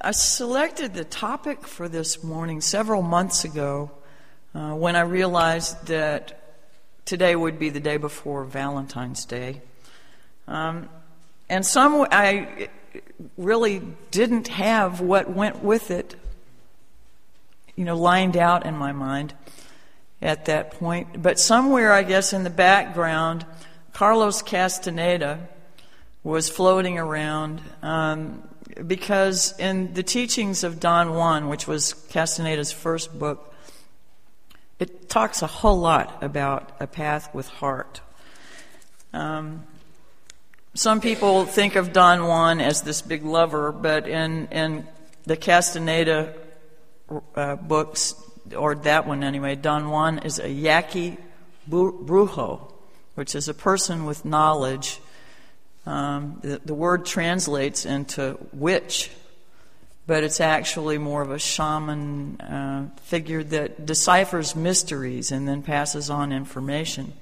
[0.00, 3.90] I selected the topic for this morning several months ago
[4.54, 6.54] uh, when I realized that
[7.04, 9.60] today would be the day before Valentine's Day.
[10.46, 10.88] Um,
[11.48, 12.68] and some I
[13.36, 13.82] really
[14.12, 16.14] didn't have what went with it,
[17.74, 19.34] you know, lined out in my mind
[20.20, 21.20] at that point.
[21.20, 23.44] But somewhere, I guess, in the background,
[23.92, 25.48] Carlos Castaneda
[26.22, 27.60] was floating around.
[27.82, 28.44] Um,
[28.86, 33.54] because in the teachings of Don Juan, which was Castaneda's first book,
[34.78, 38.00] it talks a whole lot about a path with heart.
[39.12, 39.64] Um,
[40.74, 44.86] some people think of Don Juan as this big lover, but in, in
[45.24, 46.34] the Castaneda
[47.36, 48.14] uh, books,
[48.56, 51.18] or that one anyway, Don Juan is a yaqui
[51.68, 52.72] brujo,
[53.14, 55.00] which is a person with knowledge
[55.86, 59.10] um, the, the word translates into witch,
[60.06, 66.10] but it's actually more of a shaman uh, figure that deciphers mysteries and then passes
[66.10, 67.12] on information.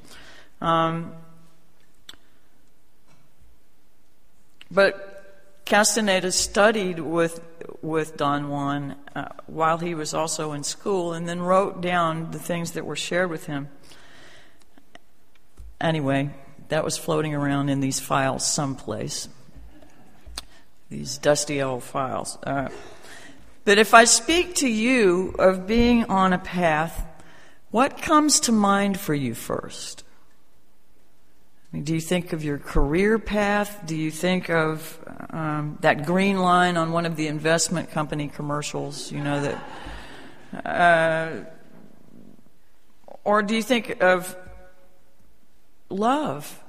[0.61, 1.13] Um,
[4.71, 5.11] but
[5.65, 7.41] Castaneda studied with
[7.83, 12.39] with Don Juan uh, while he was also in school, and then wrote down the
[12.39, 13.69] things that were shared with him.
[15.81, 16.31] Anyway,
[16.71, 19.29] that was floating around in these files someplace,
[20.89, 22.39] these dusty old files.
[22.45, 22.69] Uh,
[23.65, 27.07] but if I speak to you of being on a path,
[27.71, 30.05] what comes to mind for you first?
[31.73, 33.83] I mean, do you think of your career path?
[33.87, 34.99] Do you think of
[35.31, 39.13] um, that green line on one of the investment company commercials?
[39.13, 39.55] You know
[40.53, 41.45] that, uh,
[43.23, 44.37] or do you think of
[45.91, 46.63] love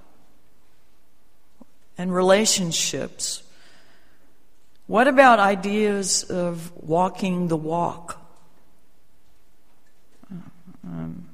[1.97, 3.44] and relationships?
[4.88, 8.19] What about ideas of walking the walk?
[10.83, 11.28] Um,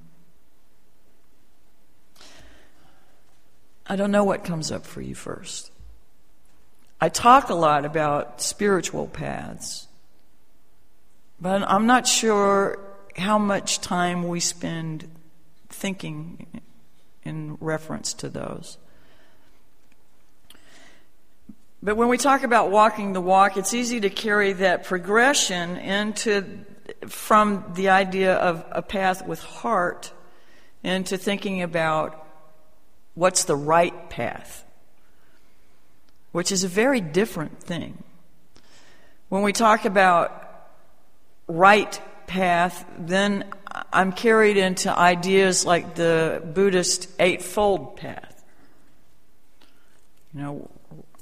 [3.88, 5.72] I don't know what comes up for you first.
[7.00, 9.88] I talk a lot about spiritual paths,
[11.40, 12.80] but I'm not sure
[13.16, 15.10] how much time we spend
[15.70, 16.48] thinking
[17.28, 18.78] in reference to those.
[21.84, 26.66] But when we talk about walking the walk, it's easy to carry that progression into
[27.08, 30.12] from the idea of a path with heart
[30.84, 32.26] into thinking about
[33.14, 34.64] what's the right path,
[36.32, 38.04] which is a very different thing.
[39.30, 40.70] When we talk about
[41.48, 43.46] right path, then
[43.92, 48.44] I'm carried into ideas like the Buddhist Eightfold Path.
[50.34, 50.72] You know,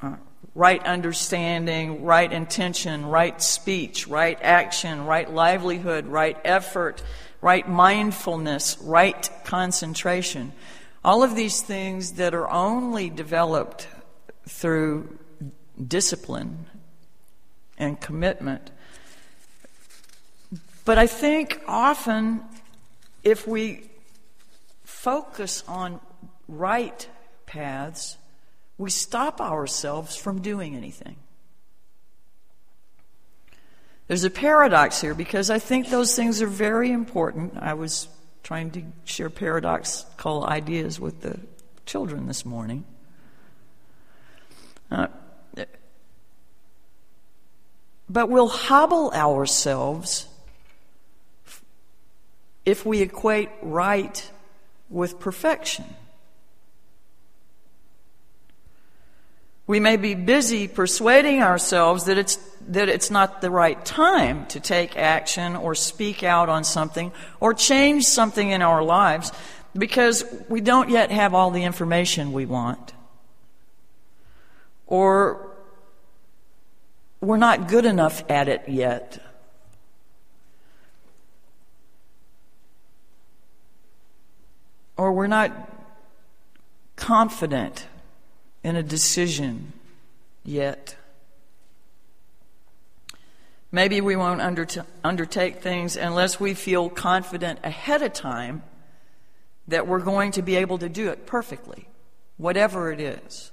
[0.01, 0.15] uh,
[0.53, 7.01] right understanding, right intention, right speech, right action, right livelihood, right effort,
[7.41, 10.53] right mindfulness, right concentration.
[11.03, 13.87] All of these things that are only developed
[14.47, 15.17] through
[15.87, 16.65] discipline
[17.77, 18.71] and commitment
[20.85, 22.41] but I think often
[23.23, 23.89] if we
[24.83, 25.99] focus on
[26.47, 27.07] right
[27.47, 28.17] paths,
[28.77, 31.15] we stop ourselves from doing anything.
[34.07, 37.57] There's a paradox here because I think those things are very important.
[37.57, 38.07] I was
[38.43, 41.39] trying to share paradoxical ideas with the
[41.87, 42.85] children this morning.
[44.91, 45.07] Uh,
[48.07, 50.27] but we'll hobble ourselves
[52.65, 54.31] if we equate right
[54.89, 55.85] with perfection.
[59.67, 62.35] We may be busy persuading ourselves that it's,
[62.67, 67.53] that it's not the right time to take action or speak out on something or
[67.53, 69.31] change something in our lives
[69.75, 72.93] because we don't yet have all the information we want.
[74.85, 75.51] Or
[77.19, 79.19] we're not good enough at it yet.
[84.97, 85.51] Or we're not
[86.95, 87.87] confident
[88.63, 89.73] in a decision
[90.43, 90.95] yet.
[93.71, 94.41] Maybe we won't
[95.03, 98.63] undertake things unless we feel confident ahead of time
[99.67, 101.87] that we're going to be able to do it perfectly,
[102.37, 103.51] whatever it is.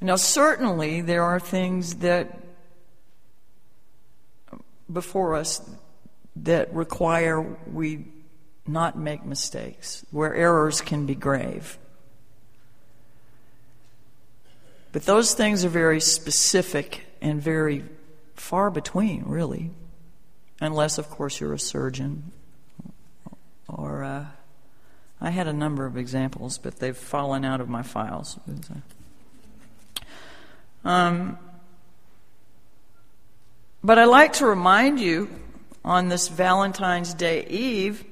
[0.00, 2.42] Now, certainly, there are things that
[4.92, 5.60] before us
[6.36, 7.40] that require
[7.72, 8.04] we
[8.68, 11.78] not make mistakes, where errors can be grave.
[14.92, 17.84] But those things are very specific and very
[18.34, 19.70] far between, really,
[20.60, 22.32] unless, of course, you're a surgeon.
[23.68, 24.26] Or uh,
[25.20, 28.38] I had a number of examples, but they've fallen out of my files.
[30.84, 31.36] Um,
[33.84, 35.28] but I like to remind you
[35.84, 38.04] on this Valentine's Day Eve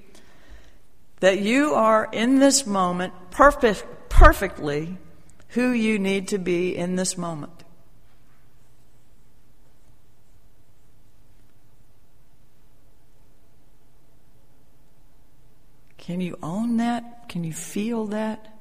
[1.25, 4.99] that you are in this moment perfect, perfectly
[5.49, 7.65] who you need to be in this moment.
[15.97, 17.27] Can you own that?
[17.31, 18.55] Can you feel that?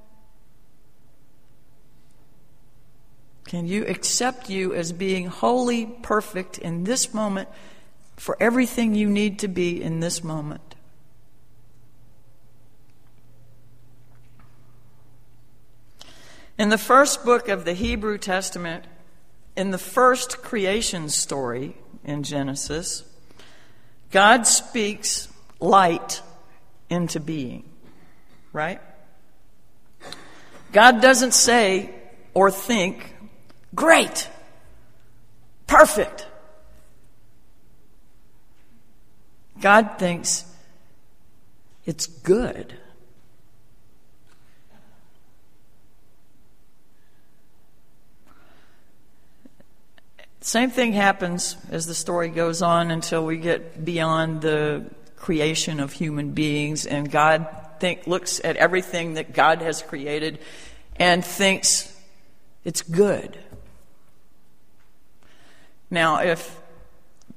[3.44, 7.50] Can you accept you as being wholly perfect in this moment
[8.16, 10.73] for everything you need to be in this moment?
[16.58, 18.86] In the first book of the Hebrew Testament,
[19.56, 23.04] in the first creation story in Genesis,
[24.12, 25.28] God speaks
[25.60, 26.22] light
[26.90, 27.64] into being,
[28.52, 28.80] right?
[30.72, 31.90] God doesn't say
[32.34, 33.16] or think,
[33.74, 34.30] great,
[35.66, 36.28] perfect.
[39.60, 40.46] God thinks
[41.86, 42.76] it's good.
[50.44, 54.84] Same thing happens as the story goes on until we get beyond the
[55.16, 57.48] creation of human beings and God
[57.80, 60.40] think looks at everything that God has created
[60.98, 61.98] and thinks
[62.66, 63.40] it's good.
[65.90, 66.60] Now, if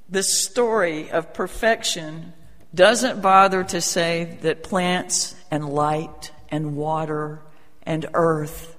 [0.09, 2.33] this story of perfection
[2.75, 7.41] doesn't bother to say that plants and light and water
[7.85, 8.77] and earth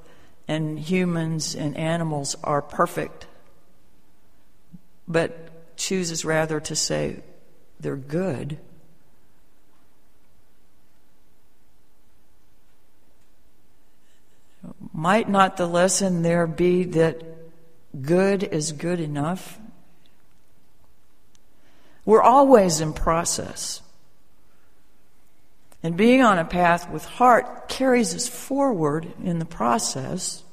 [0.49, 3.26] and humans and animals are perfect,
[5.07, 7.21] but chooses rather to say
[7.79, 8.57] they're good.
[14.93, 17.23] Might not the lesson there be that
[18.01, 19.59] good is good enough?
[22.03, 23.81] We're always in process.
[25.83, 30.43] And being on a path with heart carries us forward in the process.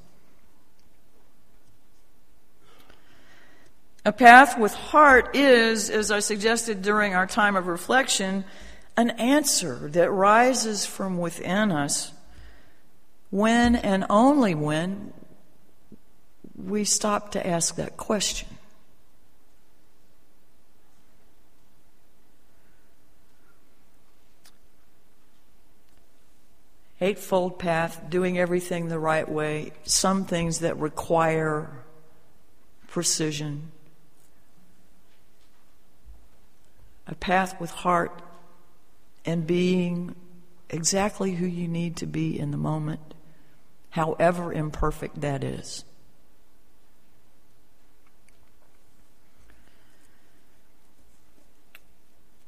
[4.06, 8.44] A path with heart is, as I suggested during our time of reflection,
[8.96, 12.12] an answer that rises from within us
[13.30, 15.12] when and only when
[16.54, 18.48] we stop to ask that question.
[27.00, 31.70] Eightfold path, doing everything the right way, some things that require
[32.86, 33.72] precision.
[37.06, 38.22] A path with heart
[39.24, 40.14] and being
[40.70, 43.14] exactly who you need to be in the moment,
[43.90, 45.84] however imperfect that is.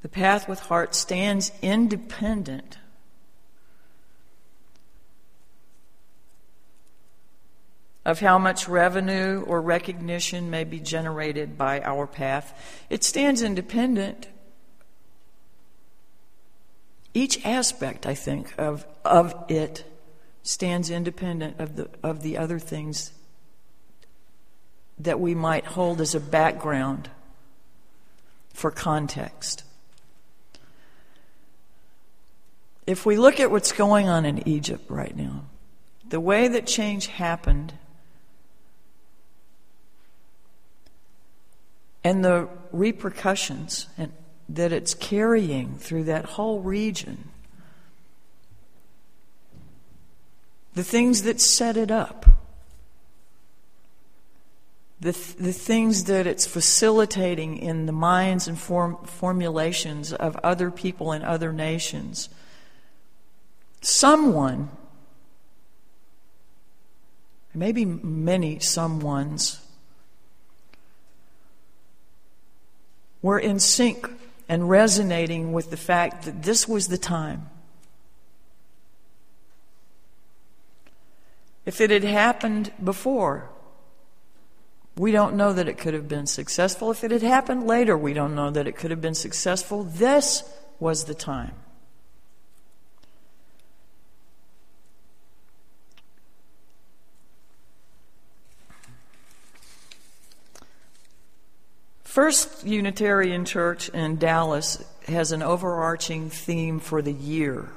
[0.02, 2.78] The path with heart stands independent
[8.04, 12.86] of how much revenue or recognition may be generated by our path.
[12.88, 14.28] It stands independent
[17.16, 19.84] each aspect, I think, of, of it
[20.42, 23.10] stands independent of the, of the other things
[24.98, 27.08] that we might hold as a background
[28.52, 29.64] for context.
[32.86, 35.44] If we look at what's going on in Egypt right now,
[36.06, 37.72] the way that change happened
[42.04, 44.12] and the repercussions and
[44.48, 47.30] that it's carrying through that whole region.
[50.74, 52.26] The things that set it up,
[55.00, 60.70] the, th- the things that it's facilitating in the minds and form- formulations of other
[60.70, 62.28] people in other nations.
[63.80, 64.70] Someone,
[67.54, 69.60] maybe many someones,
[73.22, 74.10] were in sync
[74.48, 77.50] and resonating with the fact that this was the time.
[81.64, 83.50] If it had happened before,
[84.96, 86.90] we don't know that it could have been successful.
[86.90, 89.82] If it had happened later, we don't know that it could have been successful.
[89.82, 90.48] This
[90.78, 91.54] was the time.
[102.16, 107.68] First Unitarian Church in Dallas has an overarching theme for the year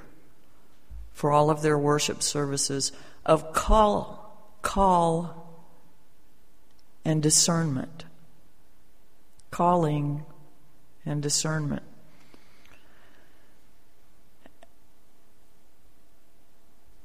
[1.12, 2.94] for all of their worship services
[3.26, 5.62] of call, call,
[7.04, 8.06] and discernment.
[9.52, 10.24] Calling
[11.06, 11.84] and discernment.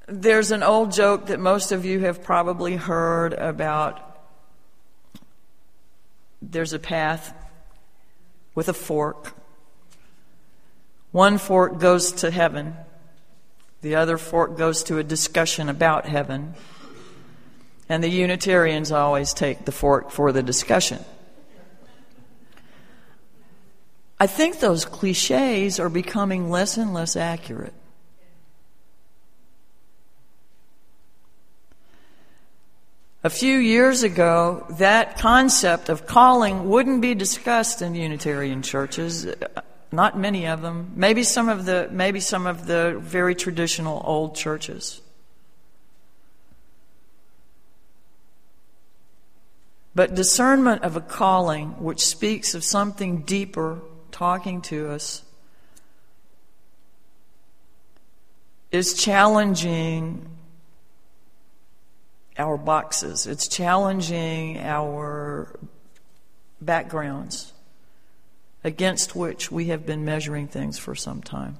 [0.06, 4.13] There's an old joke that most of you have probably heard about
[6.54, 7.34] there's a path
[8.54, 9.34] with a fork.
[11.12, 12.74] One fork goes to heaven,
[13.82, 16.54] the other fork goes to a discussion about heaven.
[17.86, 21.04] And the Unitarians always take the fork for the discussion.
[24.18, 27.74] I think those cliches are becoming less and less accurate.
[33.24, 39.26] A few years ago, that concept of calling wouldn't be discussed in Unitarian churches.
[39.90, 40.92] Not many of them.
[40.94, 45.00] Maybe some of the, maybe some of the very traditional old churches.
[49.94, 55.22] But discernment of a calling which speaks of something deeper talking to us
[58.70, 60.28] is challenging
[62.38, 63.26] our boxes.
[63.26, 65.58] It's challenging our
[66.60, 67.52] backgrounds
[68.62, 71.58] against which we have been measuring things for some time.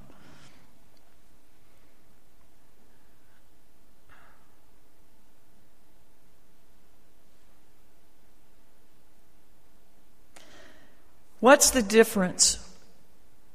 [11.39, 12.57] What's the difference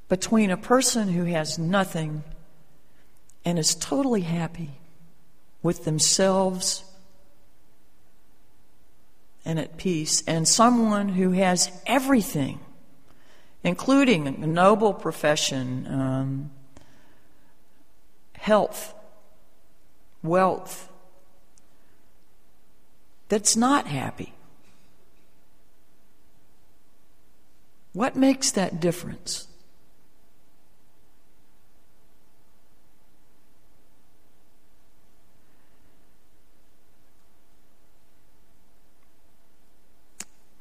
[0.09, 2.23] between a person who has nothing
[3.45, 4.71] and is totally happy
[5.63, 6.85] with themselves
[9.45, 12.61] and at peace, and someone who has everything,
[13.65, 16.51] including a noble profession, um,
[18.35, 18.95] health,
[20.23, 20.89] wealth,
[23.29, 24.35] that's not happy?
[27.93, 29.47] What makes that difference?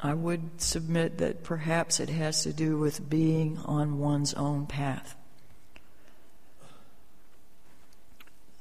[0.02, 5.16] I would submit that perhaps it has to do with being on one's own path.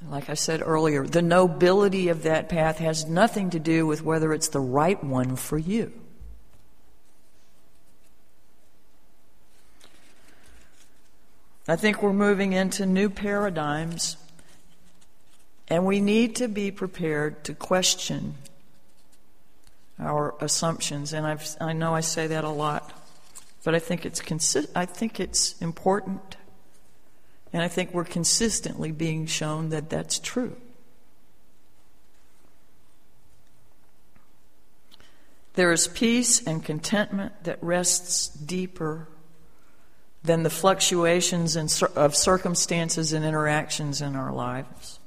[0.08, 4.32] Like I said earlier, the nobility of that path has nothing to do with whether
[4.32, 5.92] it's the right one for you.
[11.68, 14.16] I think we're moving into new paradigms,
[15.68, 18.34] and we need to be prepared to question
[20.00, 21.12] our assumptions.
[21.12, 22.92] And I've, I know I say that a lot,
[23.64, 26.36] but I think it's consi- I think it's important,
[27.52, 30.56] and I think we're consistently being shown that that's true.
[35.54, 39.08] There is peace and contentment that rests deeper
[40.22, 44.97] than the fluctuations of circumstances and interactions in our lives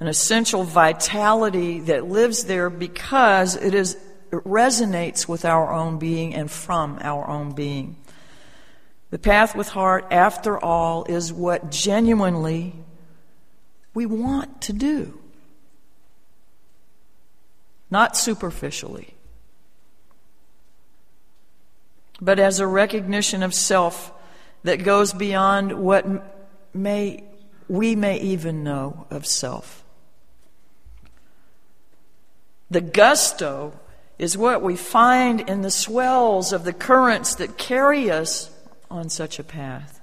[0.00, 3.96] an essential vitality that lives there because it is
[4.32, 7.96] it resonates with our own being and from our own being.
[9.10, 12.74] The path with heart, after all, is what genuinely
[13.92, 15.18] we want to do,
[17.90, 19.14] not superficially,
[22.20, 24.12] but as a recognition of self
[24.62, 26.06] that goes beyond what
[26.72, 27.24] may
[27.66, 29.79] we may even know of self.
[32.70, 33.72] The gusto
[34.18, 38.50] is what we find in the swells of the currents that carry us
[38.90, 40.00] on such a path.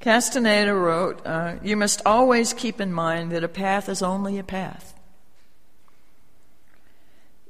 [0.00, 4.44] Castaneda wrote, uh, You must always keep in mind that a path is only a
[4.44, 4.93] path.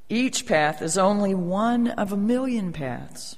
[0.09, 3.37] Each path is only one of a million paths.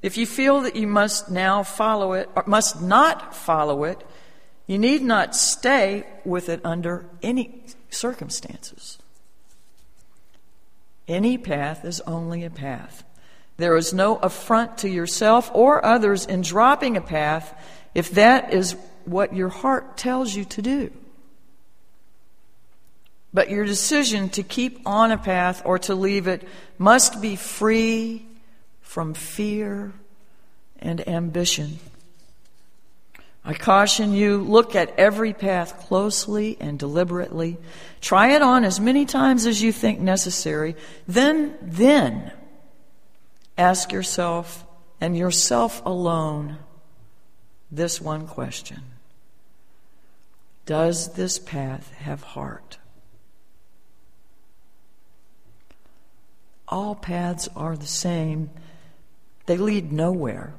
[0.00, 4.02] If you feel that you must now follow it, or must not follow it,
[4.66, 8.98] you need not stay with it under any circumstances.
[11.08, 13.04] Any path is only a path.
[13.56, 17.54] There is no affront to yourself or others in dropping a path
[17.94, 20.90] if that is what your heart tells you to do.
[23.34, 26.46] But your decision to keep on a path or to leave it
[26.78, 28.26] must be free
[28.80, 29.92] from fear
[30.78, 31.78] and ambition.
[33.44, 37.56] I caution you, look at every path closely and deliberately.
[38.00, 40.76] Try it on as many times as you think necessary.
[41.08, 42.32] Then, then,
[43.58, 44.64] ask yourself
[45.00, 46.58] and yourself alone
[47.72, 48.82] this one question
[50.66, 52.78] Does this path have heart?
[56.72, 58.48] All paths are the same,
[59.44, 60.54] they lead nowhere.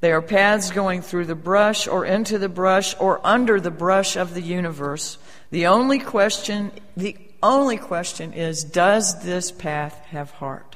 [0.00, 4.16] They are paths going through the brush or into the brush or under the brush
[4.16, 5.16] of the universe.
[5.52, 10.74] The only question, the only question is, does this path have heart?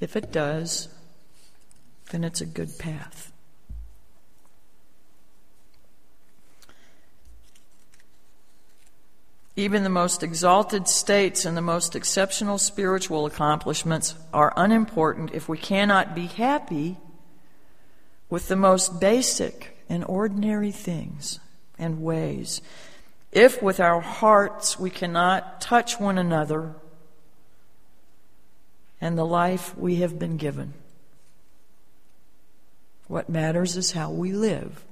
[0.00, 0.88] If it does,
[2.12, 3.30] then it's a good path.
[9.58, 15.58] Even the most exalted states and the most exceptional spiritual accomplishments are unimportant if we
[15.58, 16.96] cannot be happy
[18.30, 21.40] with the most basic and ordinary things
[21.76, 22.62] and ways.
[23.32, 26.76] If with our hearts we cannot touch one another
[29.00, 30.72] and the life we have been given,
[33.08, 34.84] what matters is how we live.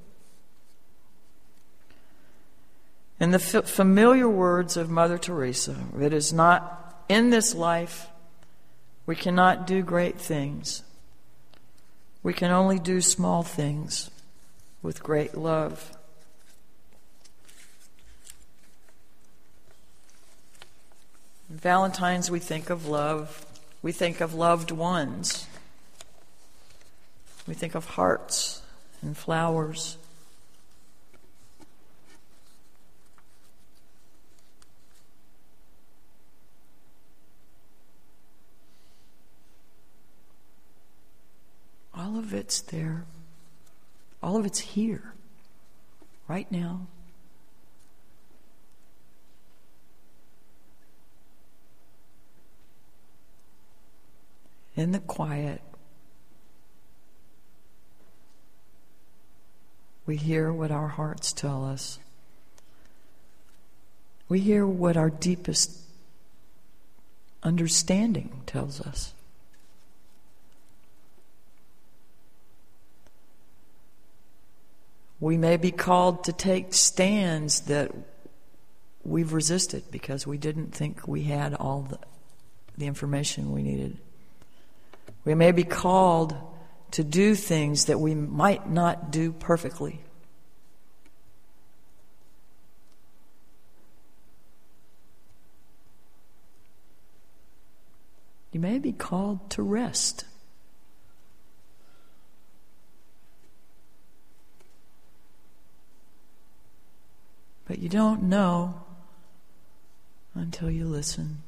[3.18, 8.08] In the familiar words of Mother Teresa, it is not in this life
[9.06, 10.82] we cannot do great things.
[12.22, 14.10] We can only do small things
[14.82, 15.96] with great love.
[21.48, 23.46] Valentine's, we think of love.
[23.80, 25.46] We think of loved ones.
[27.46, 28.60] We think of hearts
[29.00, 29.96] and flowers.
[41.98, 43.04] All of it's there.
[44.20, 45.12] All of it's here,
[46.26, 46.88] right now.
[54.74, 55.62] In the quiet,
[60.04, 62.00] we hear what our hearts tell us.
[64.28, 65.78] We hear what our deepest
[67.44, 69.12] understanding tells us.
[75.18, 77.90] We may be called to take stands that
[79.04, 81.98] we've resisted because we didn't think we had all the,
[82.76, 83.98] the information we needed.
[85.24, 86.36] We may be called
[86.92, 90.00] to do things that we might not do perfectly.
[98.52, 100.24] You may be called to rest.
[107.66, 108.82] But you don't know
[110.34, 111.42] until you listen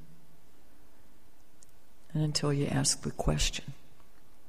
[2.12, 3.72] and until you ask the question.